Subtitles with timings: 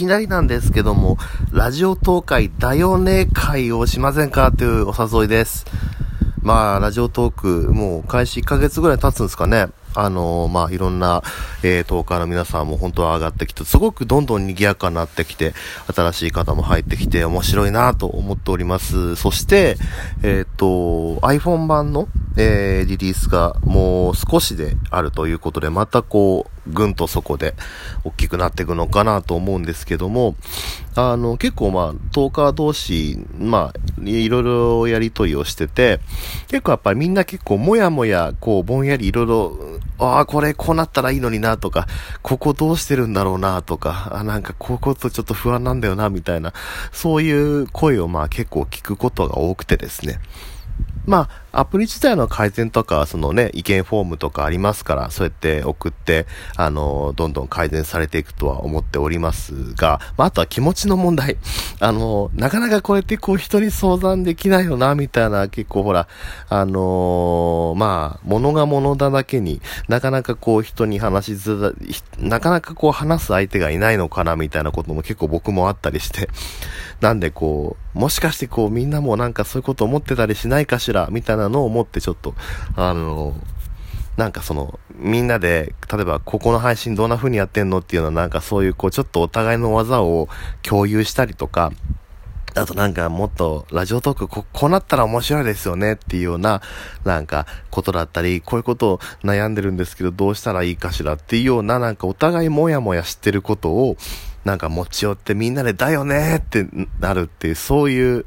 [0.00, 1.18] きなりなんですけども、
[1.52, 5.66] ラジオ東海だよね会をしませんかというお誘いです。
[6.42, 9.66] まあ、ラジオトーク、もう開始1ヶ月ぐらい経つんですかね。
[9.94, 11.22] あのー、まあ、いろんな、
[11.62, 15.52] えー、トーカーの皆さんも本当は上がってきて、すごくどんどん賑やかになってきて、
[15.94, 19.16] 新しい方も入ってきて、面白いなと思っております。
[19.16, 19.76] そして、
[20.22, 22.08] えっ、ー、と、iPhone 版の、
[22.42, 27.54] えー、リリースがもう少しであるということで、またこう、ぐんとそこで
[28.04, 30.36] 大きくなっていくのかなと思うんですけども、
[30.94, 36.00] あの、結構まあ、トーカー同士、まあ、いろいろやりとりをしてて、
[36.48, 39.58] 結構やっぱりみんな結構もやもや、こう、ぼんやりいろいろ、
[39.98, 41.86] ああ、これこうなったらいいのになとか、
[42.22, 46.54] ここどうしてるんだろうなとか、あなんかこういうことちょっと不安なんだよなみたいな、
[46.92, 50.20] そういう声をまあ結構聞くことが多くてですね。
[51.06, 61.36] まあ、アプリ自体の改善とか、そのね、意見フォームとかありますから、そうやって送って、あの、どんどん改善されていくとは思っておりますが、まあ、あとは気持ちの問題。
[61.80, 66.06] あの、なかなかこうやってこう人に相談できないよな、みたいな、結構ほら、
[66.48, 76.28] あのー、まあ、物が物だだけになかなかこう人に話しづらい、なかなかこう話す相手がいないのかな、みたいなことも結構僕もあったりして、
[77.00, 82.34] なんでこう、もしかしてこうみんなもなんかそういうこと思ってたりしないかしら、みたいなのを思ってちょっと、
[82.76, 83.34] あの、
[84.16, 90.28] なんかその、みんなで、例えばここの配信どんな風にやってんのっていうのはなんかそういうこうちょっとお互いの技を
[90.62, 91.72] 共有したりとか、
[92.54, 96.60] あとなんかもっとラジオトークここうなったら面白いですよねっていうような
[97.04, 103.96] なんかことだったり、こういうことを悩んでるんですけどどうしたらいいかしらっていうようななんかお互いもやもやしてることを
[104.44, 106.66] なんか持ち寄ってみんなでだよねって
[106.98, 108.24] なるっていうそういう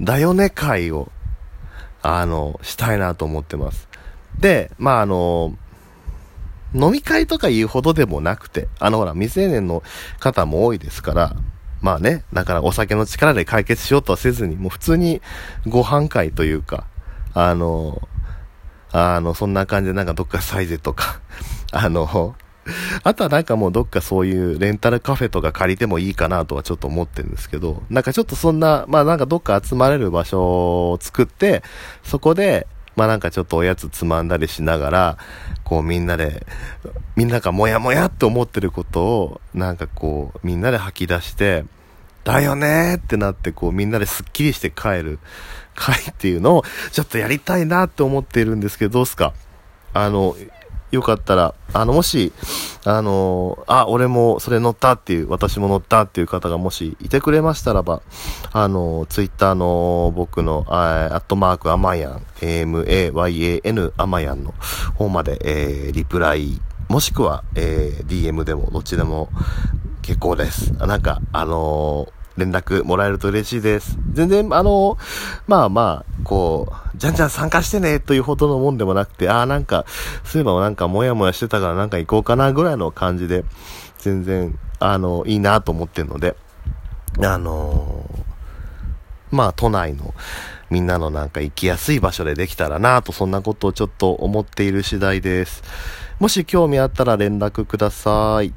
[0.00, 1.10] だよね会を
[2.02, 3.88] あのしたいなと思ってます。
[4.38, 5.56] で、まああの
[6.74, 9.82] 飲み会とか言うほどでもなくて、あのほら未成年の
[10.18, 11.36] 方も多いですから、
[11.80, 15.22] まあね、だからお酒の力で解決しようとはせずに、もう普通に
[15.66, 16.86] ご飯会というか、
[17.32, 18.08] あの、
[18.90, 21.20] あの、そんな感じでなんかどっかサイゼとか、
[21.72, 22.34] あの、
[23.02, 30.40] あとはなんかもうどっかそういうレンタルカフェとか借りてもいいかなとはちょっと思ってるんですけど、なんかちょっとそんな、まあなんかどっか集まれる場所
[30.92, 31.62] を作って、
[32.02, 32.66] そこで、
[32.96, 35.18] まあなんかちょっとおやつつまんだりしながら、
[35.64, 36.46] こうみんなで、
[37.16, 41.64] みんながもやもやって思ってることを、なんかこうみんなで吐き出して、
[42.22, 45.18] だよねーってなってこうみんなですっきりして帰る
[45.74, 49.34] 会っていうのをちょっとやりたいなって思っているんですけど、どうすか？
[49.92, 50.36] あの、
[50.94, 52.32] よかったら、あの、もし、
[52.84, 58.02] あの、あ、俺もそれ乗ったっていう、私も乗ったっていう方がもしいてくれましたらば、
[58.52, 64.54] あの、ツイッターの僕の、あアットマークアマヤン、AMAYAN アマヤンの
[64.94, 69.28] 方まで、えー、リプライ、もしくは、えー、DM でも、どっちでも
[70.02, 70.72] 結構です。
[70.74, 73.96] なんか、あのー連絡もらえると嬉しいです。
[74.12, 74.98] 全然、あの、
[75.46, 79.84] まあまあ、こう、じゃんじゃん参加してねというほどのもんでもなくて、ああ、なんか、
[80.24, 83.44] そういえばなんかモヤモヤしてたからなんか行こうかなぐらいの感じで、
[83.98, 86.36] 全然、あの、いいなと思ってるので、
[87.22, 88.10] あの
[89.30, 90.14] まあ、都内の
[90.70, 95.62] みんなのなんか行きやすい場所でできたらなと、そんなことをちょっと思っている次第です。
[96.18, 98.52] もし興味あったら連絡ください。